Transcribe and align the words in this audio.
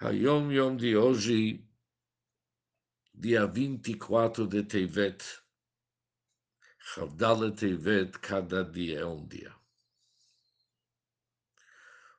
Hayom 0.00 0.52
Yom 0.52 0.76
de 0.76 0.96
hoje, 0.96 1.60
dia 3.12 3.44
24 3.48 4.46
de 4.46 4.62
Tevet, 4.62 5.24
Chavdala 6.78 7.50
Tevet, 7.50 8.16
cada 8.20 8.62
dia 8.62 9.00
é 9.00 9.04
um 9.04 9.26
dia. 9.26 9.52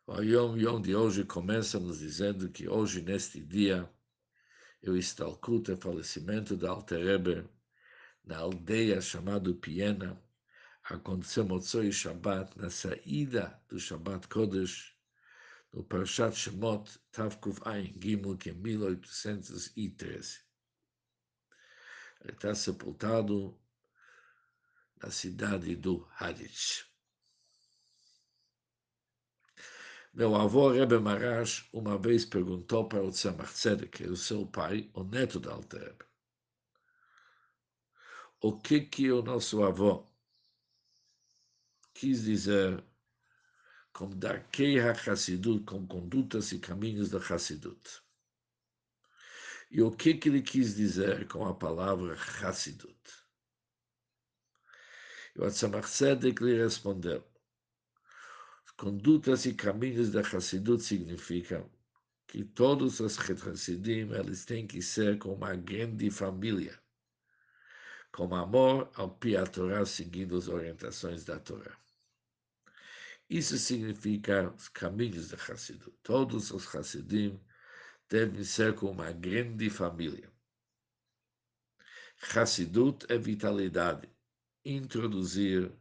O 0.05 0.11
Hayom 0.11 0.57
Yom 0.57 0.81
de 0.81 0.93
hoje 0.93 1.23
começa 1.23 1.79
nos 1.79 1.99
dizendo 1.99 2.49
que 2.49 2.67
hoje, 2.67 3.01
neste 3.01 3.39
dia, 3.39 3.89
eu 4.81 4.97
estalcuto 4.97 5.71
o 5.71 5.77
falecimento 5.77 6.57
da 6.57 6.71
Alterebe 6.71 7.49
na 8.25 8.39
aldeia 8.39 8.99
chamada 8.99 9.53
Piena. 9.53 10.21
Aconteceu 10.83 11.45
Motzoi 11.45 11.93
Shabbat, 11.93 12.59
na 12.59 12.69
saída 12.69 13.57
do 13.69 13.79
Shabbat 13.79 14.27
Kodesh, 14.27 14.98
no 15.71 15.83
Parashat 15.83 16.35
Shemot, 16.35 16.99
Tavkuf 17.11 17.61
Ayin 17.67 17.93
Gimel, 18.01 18.37
que 18.37 18.49
é 18.49 18.53
1813. 18.53 20.39
Ele 22.21 22.33
está 22.33 22.53
sepultado 22.53 23.57
na 25.01 25.09
cidade 25.09 25.75
do 25.75 26.07
Haditch. 26.19 26.83
Meu 30.13 30.35
avô, 30.35 30.71
Rebbe 30.71 30.99
Marash, 30.99 31.69
uma 31.71 31.97
vez 31.97 32.25
perguntou 32.25 32.89
para 32.89 33.03
o 33.03 33.11
Tzemach 33.11 33.53
Tzedek, 33.53 34.03
o 34.07 34.17
seu 34.17 34.45
pai, 34.45 34.89
o 34.93 35.03
neto 35.03 35.39
da 35.39 35.53
Alter 35.53 35.95
o 38.41 38.57
que 38.57 38.81
que 38.81 39.11
o 39.11 39.21
nosso 39.21 39.63
avô 39.63 40.07
quis 41.93 42.23
dizer 42.23 42.83
com 43.93 44.09
Darkei 44.09 44.79
HaChassidut, 44.79 45.63
com 45.65 45.85
condutas 45.85 46.51
e 46.51 46.59
caminhos 46.59 47.09
da 47.09 47.19
Hassidut. 47.19 48.01
E 49.71 49.81
o 49.81 49.91
que, 49.91 50.13
que 50.15 50.29
ele 50.29 50.41
quis 50.41 50.75
dizer 50.75 51.27
com 51.27 51.45
a 51.45 51.53
palavra 51.53 52.15
Hassidut? 52.15 52.99
E 55.35 55.41
o 55.41 55.45
Atzamach 55.45 55.87
Tzedek 55.87 56.43
lhe 56.43 56.57
respondeu, 56.57 57.23
condutas 58.77 59.45
e 59.45 59.53
caminhos 59.53 60.09
da 60.09 60.21
Hassidut 60.21 60.81
significam 60.81 61.69
que 62.25 62.45
todos 62.45 62.99
os 62.99 63.19
Hassidim 63.19 64.11
eles 64.13 64.45
têm 64.45 64.65
que 64.65 64.81
ser 64.81 65.17
como 65.17 65.35
uma 65.35 65.55
grande 65.55 66.09
família, 66.09 66.79
com 68.11 68.33
amor 68.33 68.89
ao 68.95 69.09
Pia 69.09 69.45
Torá, 69.45 69.85
seguindo 69.85 70.37
as 70.37 70.47
orientações 70.47 71.25
da 71.25 71.39
Torá. 71.39 71.75
Isso 73.29 73.59
significa 73.59 74.51
os 74.55 74.67
caminhos 74.69 75.29
de 75.29 75.35
Hassidut. 75.35 75.95
Todos 76.01 76.49
os 76.49 76.75
Hassidim 76.75 77.39
devem 78.09 78.43
ser 78.43 78.73
como 78.73 78.91
uma 78.93 79.11
grande 79.11 79.69
família. 79.69 80.33
Hassidut 82.35 83.05
é 83.07 83.19
vitalidade, 83.19 84.09
introduzir 84.65 85.71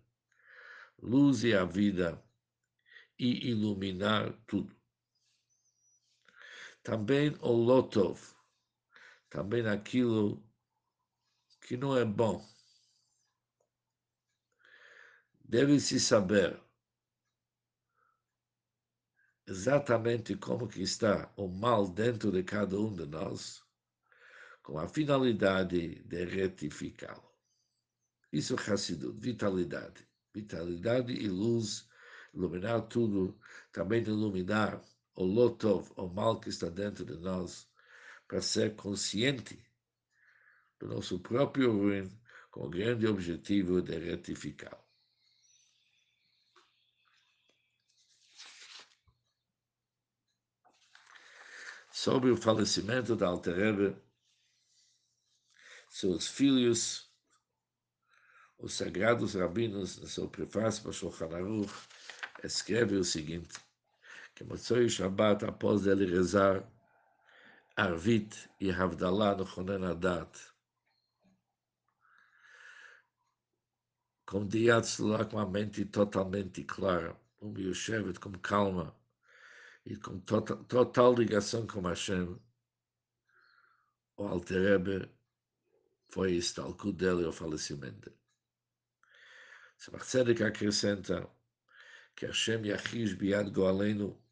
luz 0.99 1.43
e 1.43 1.55
a 1.55 1.65
vida 1.65 2.23
e 3.19 3.49
iluminar 3.49 4.33
tudo. 4.47 4.77
Também 6.83 7.35
o 7.41 7.53
Lotov, 7.53 8.21
também 9.31 9.67
aquilo 9.67 10.47
que 11.63 11.79
não 11.79 11.97
é 11.97 12.05
bom. 12.05 12.47
Deve-se 15.41 15.99
saber 15.99 16.68
exatamente 19.59 20.37
como 20.37 20.69
que 20.69 20.83
está 20.83 21.33
o 21.37 21.49
mal 21.49 21.89
dentro 21.89 22.31
de 22.31 22.45
cada 22.45 22.79
um 22.79 22.95
de 22.95 23.05
nós, 23.07 23.61
com 24.63 24.79
a 24.79 24.87
finalidade 24.87 26.01
de 26.05 26.25
retificá-lo. 26.25 27.29
Isso 28.33 28.55
é 28.55 28.71
Hassidut, 28.71 29.19
vitalidade. 29.19 30.07
Vitalidade 30.33 31.13
e 31.13 31.29
luz, 31.29 31.89
iluminar 32.33 32.83
tudo, 32.83 33.37
também 33.73 34.01
iluminar 34.01 34.81
o 35.17 35.25
lotov, 35.25 35.91
o 35.97 36.07
mal 36.07 36.39
que 36.39 36.51
está 36.51 36.69
dentro 36.71 37.05
de 37.05 37.17
nós, 37.17 37.69
para 38.29 38.41
ser 38.41 38.77
consciente 38.77 39.59
do 40.79 40.87
nosso 40.87 41.19
próprio 41.19 41.73
ruim, 41.73 42.09
com 42.53 42.67
o 42.67 42.71
grande 42.71 43.09
objetivo 43.09 43.83
de 43.83 43.99
retificá-lo. 43.99 44.88
Sobre 51.99 52.31
o 52.31 52.37
falecimento 52.37 53.17
da 53.17 53.27
Alterebe, 53.27 53.97
seus 55.89 56.29
filhos, 56.29 57.13
os 58.57 58.75
sagrados 58.75 59.35
rabinos, 59.35 59.99
no 59.99 60.07
seu 60.07 60.29
prefácio 60.29 60.85
para 60.85 60.93
Shulchan 60.93 61.35
Aruch, 61.35 61.75
escreve 62.45 62.95
o 62.95 63.03
seguinte, 63.03 63.59
que 64.33 64.45
Motzoi 64.45 64.89
Shabbat, 64.89 65.45
após 65.45 65.89
ele 65.89 66.07
rezar 66.07 66.65
Arvit 67.75 68.49
e 68.61 68.71
Havdalah 68.71 69.35
no 69.35 69.45
Chonen 69.45 69.85
Adat, 69.85 70.39
com 74.25 74.47
Diat 74.47 74.87
com 75.29 75.37
uma 75.37 75.51
mente 75.51 75.85
totalmente 75.85 76.63
clara, 76.63 77.21
um 77.43 77.53
Yoshevet 77.59 78.21
com 78.21 78.31
calma, 78.39 78.97
e 79.89 79.97
com 79.97 80.21
total, 80.21 80.63
total 80.65 81.15
ligação 81.15 81.67
com 81.67 81.81
Hashem, 81.81 82.39
o 84.19 84.27
Alterebe 84.27 85.11
foi 86.11 86.33
estalco 86.33 86.93
dele 86.93 87.25
o 87.25 87.33
falecimento. 87.33 88.13
Samachtzedek 89.79 90.43
acrescenta 90.43 91.27
que 92.15 92.27
Hashem 92.27 92.67
Yachish 92.67 93.15
Biad 93.15 93.51
Goalenu, 93.51 94.23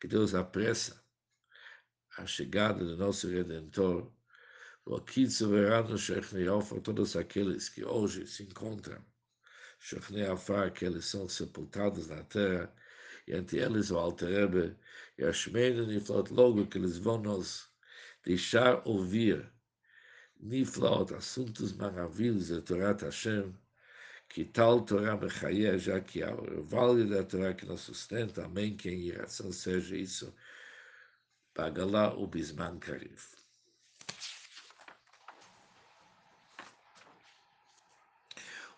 que 0.00 0.08
Deus 0.08 0.34
apressa 0.34 1.00
a 2.18 2.26
chegada 2.26 2.84
do 2.84 2.96
nosso 2.96 3.28
Redentor, 3.28 4.12
o 4.84 4.96
aqui 4.96 5.30
soberano 5.30 5.96
Shechne 5.96 6.48
Ofar, 6.48 6.80
todos 6.80 7.14
aqueles 7.14 7.68
que 7.68 7.84
hoje 7.84 8.26
se 8.26 8.42
encontram, 8.42 9.04
Shechne 9.78 10.24
Afar, 10.24 10.72
que 10.72 10.84
eles 10.84 11.04
são 11.04 11.28
sepultados 11.28 12.08
na 12.08 12.24
terra, 12.24 12.74
e 13.30 13.56
eles 13.56 13.90
o 13.90 13.98
Alterebe 13.98 14.76
e 15.16 15.24
a 15.24 15.32
Shmeina 15.32 15.86
Niflot, 15.86 16.32
logo 16.32 16.66
que 16.66 16.78
eles 16.78 16.98
vão 16.98 17.18
nos 17.18 17.70
deixar 18.24 18.82
ouvir 18.86 19.50
Niflot, 20.40 21.14
assuntos 21.14 21.72
maravilhosos 21.72 22.48
da 22.48 22.62
Torá 22.62 22.92
Hashem, 22.92 23.54
que 24.28 24.44
tal 24.44 24.80
Torá 24.82 25.16
Mechaia, 25.16 25.78
já 25.78 26.00
que 26.00 26.22
é 26.22 26.32
o 26.32 26.62
vale 26.64 27.04
da 27.04 27.22
Torá 27.22 27.54
que 27.54 27.66
nos 27.66 27.82
sustenta, 27.82 28.44
amém, 28.44 28.76
que 28.76 28.90
em 28.90 29.00
iração 29.08 29.52
seja 29.52 29.96
isso, 29.96 30.34
Bagalá 31.54 32.14
o 32.14 32.26
Bisman 32.26 32.78
Karif. 32.78 33.36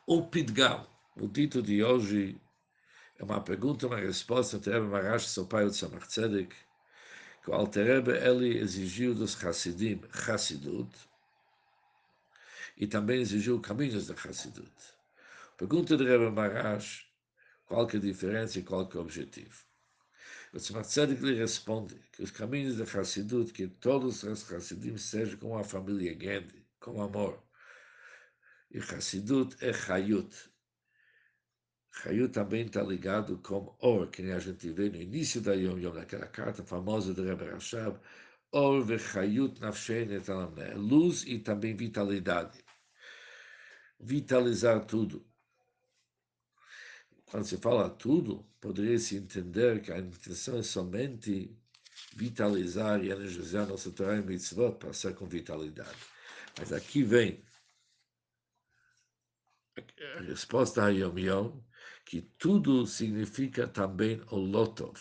O 0.07 0.27
Pidgam, 0.27 0.87
o 1.17 1.29
dito 1.29 1.63
de 1.63 1.85
hoje, 1.85 2.41
é 3.23 3.25
uma 3.25 3.41
pergunta, 3.41 3.87
uma 3.87 4.01
resposta, 4.01 4.59
Terebe 4.59 4.87
Marash, 4.87 5.29
seu 5.29 5.47
pai, 5.47 5.65
o 5.65 5.71
Tzemach 5.71 6.09
Tzedek, 6.09 6.53
que 7.45 7.51
o 7.51 7.55
Alterebe, 7.55 8.11
ele 8.11 8.59
exigiu 8.59 9.15
dos 9.15 9.43
Hassidim, 9.45 10.01
Hassidut, 10.13 10.91
e 12.77 12.85
também 12.87 13.21
exigiu 13.21 13.61
caminhos 13.61 14.09
da 14.09 14.15
Hassidut. 14.15 14.73
Pergunta 15.57 15.97
de 15.97 16.05
Rebbe 16.05 16.31
Marash, 16.33 17.07
qual 17.67 17.87
que 17.87 17.97
é 17.97 17.99
a 18.01 18.03
diferença 18.03 18.59
e 18.59 18.65
qual 18.65 18.89
que 18.89 18.97
é 18.97 19.01
o 19.01 19.05
objetivo. 19.05 19.65
O 20.53 20.59
Tzemach 20.59 20.89
Tzedek 20.89 21.23
lhe 21.25 21.35
responde 21.35 21.95
que 22.11 22.25
os 22.25 22.33
caminhos 22.33 22.77
da 22.77 22.85
Hassidut, 22.85 23.53
que 23.53 23.69
todos 23.69 24.25
os 24.25 24.53
Hassidim 24.53 24.97
sejam 24.99 25.39
como 25.39 25.55
uma 25.55 25.63
família 25.63 26.13
grande, 26.13 26.67
com 26.81 27.01
amor. 27.01 27.41
E 28.73 28.81
Hassidut 28.81 29.57
é 29.65 29.71
Hayut, 29.71 30.52
Hayut 32.05 32.33
também 32.33 32.67
está 32.67 32.83
ligado 32.83 33.39
com 33.39 33.77
Or, 33.81 34.09
que 34.09 34.23
a 34.23 34.39
gente 34.39 34.71
vê 34.71 34.89
no 34.89 34.97
início 34.97 35.41
da 35.41 35.53
Yom 35.55 35.79
Yom, 35.79 35.93
naquela 35.93 36.27
carta 36.27 36.65
famosa 36.65 37.13
de 37.13 37.23
Rebbe 37.23 37.45
Rashab, 37.45 37.99
Or 38.51 38.85
vechayut 38.85 39.61
nafshen 39.61 40.13
etalamne, 40.13 40.75
luz 40.75 41.25
e 41.25 41.39
também 41.39 41.75
vitalidade. 41.77 42.63
Vitalizar 44.01 44.85
tudo. 44.85 45.25
Quando 47.27 47.45
se 47.45 47.57
fala 47.57 47.89
tudo, 47.89 48.45
poderia 48.61 48.99
se 48.99 49.17
entender 49.17 49.81
que 49.81 49.91
a 49.91 49.99
intenção 49.99 50.59
é 50.59 50.63
somente 50.63 51.57
vitalizar 52.15 53.03
e 53.03 53.11
energizar 53.11 53.67
nossa 53.67 53.91
Torah 53.91 54.17
e 54.17 54.23
mitzvot 54.23 54.77
para 54.79 54.93
ser 54.93 55.15
com 55.15 55.27
vitalidade. 55.27 55.97
Mas 56.59 56.73
aqui 56.73 57.03
vem 57.03 57.43
a 60.19 60.21
resposta 60.21 60.85
a 60.85 60.89
Yom 60.91 61.19
Yom, 61.19 61.61
que 62.05 62.23
tudo 62.39 62.87
significa 62.87 63.67
também 63.67 64.21
o 64.31 64.37
Lotov, 64.37 64.99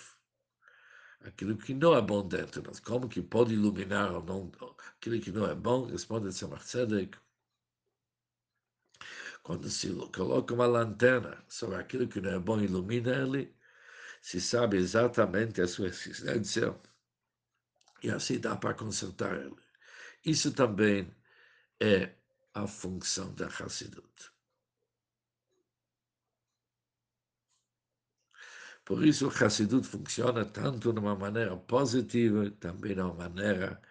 aquilo 1.21 1.57
que 1.57 1.73
não 1.73 1.95
é 1.95 2.01
bom 2.01 2.27
dentro. 2.27 2.63
Mas 2.65 2.79
como 2.79 3.09
que 3.09 3.21
pode 3.21 3.53
iluminar 3.53 4.11
ou 4.13 4.23
não 4.23 4.51
aquilo 4.89 5.19
que 5.21 5.31
não 5.31 5.45
é 5.45 5.55
bom? 5.55 5.85
Responde 5.85 6.29
Tzemach 6.29 6.63
Tzedek. 6.63 7.17
Quando 9.43 9.69
se 9.69 9.91
coloca 10.15 10.53
uma 10.53 10.67
lanterna 10.67 11.43
sobre 11.47 11.77
aquilo 11.77 12.07
que 12.07 12.21
não 12.21 12.31
é 12.31 12.39
bom, 12.39 12.59
ilumina 12.61 13.11
ele, 13.15 13.55
se 14.21 14.39
sabe 14.39 14.77
exatamente 14.77 15.61
a 15.61 15.67
sua 15.67 15.87
existência 15.87 16.79
e 18.03 18.09
assim 18.09 18.39
dá 18.39 18.55
para 18.55 18.75
consertar 18.75 19.35
ele. 19.39 19.55
Isso 20.23 20.53
também 20.53 21.11
é 21.79 22.13
a 22.53 22.67
função 22.67 23.33
da 23.33 23.47
Hassidut. 23.47 24.31
Por 28.85 29.05
isso, 29.05 29.27
o 29.27 29.29
Hassidut 29.29 29.87
funciona 29.87 30.45
tanto 30.45 30.91
de 30.91 30.99
uma 30.99 31.15
maneira 31.15 31.55
positiva, 31.57 32.49
também 32.51 32.95
de 32.95 33.01
uma 33.01 33.13
maneira 33.13 33.81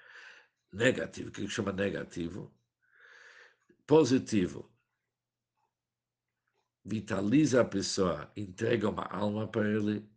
negativa. 0.73 1.31
Que 1.31 1.49
chama 1.49 1.73
negativo? 1.73 2.53
Positivo. 3.87 4.71
Vitaliza 6.85 7.61
a 7.61 7.65
pessoa, 7.65 8.31
entrega 8.37 8.89
uma 8.89 9.05
alma 9.05 9.47
para 9.49 9.69
ele. 9.69 10.09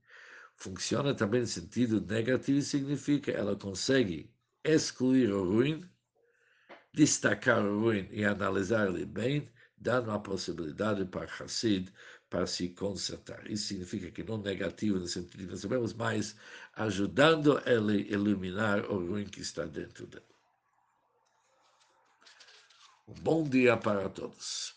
Funciona 0.55 1.13
também 1.15 1.41
no 1.41 1.47
sentido 1.47 2.01
negativo, 2.01 2.61
significa 2.61 3.31
ela 3.31 3.55
consegue 3.55 4.33
excluir 4.63 5.31
o 5.31 5.43
ruim 5.43 5.89
destacar 6.93 7.65
o 7.65 7.79
ruim 7.79 8.07
e 8.11 8.23
analisar 8.23 8.87
ele 8.87 9.05
bem, 9.05 9.51
dando 9.75 10.11
a 10.11 10.19
possibilidade 10.19 11.03
para 11.05 11.25
Hassid 11.25 11.91
para 12.33 12.47
se 12.47 12.69
consertar. 12.69 13.45
Isso 13.47 13.67
significa 13.67 14.09
que 14.09 14.23
não 14.23 14.39
negativo 14.39 14.97
no 14.97 15.05
sentido 15.05 15.51
nós 15.51 15.59
sabemos, 15.59 15.93
mas 15.93 16.35
ajudando 16.75 17.61
ele 17.63 18.07
a 18.09 18.13
iluminar 18.13 18.89
o 18.89 19.05
ruim 19.05 19.25
que 19.25 19.39
está 19.39 19.65
dentro 19.65 20.07
dele. 20.07 20.25
Um 23.07 23.13
bom 23.13 23.43
dia 23.43 23.77
para 23.77 24.09
todos. 24.09 24.73